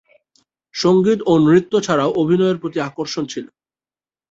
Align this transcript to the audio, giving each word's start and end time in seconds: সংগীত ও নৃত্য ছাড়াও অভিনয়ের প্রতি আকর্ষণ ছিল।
সংগীত 0.75 1.19
ও 1.25 1.33
নৃত্য 1.45 1.73
ছাড়াও 1.79 2.11
অভিনয়ের 2.21 2.57
প্রতি 2.57 2.77
আকর্ষণ 2.81 3.23
ছিল। 3.25 3.45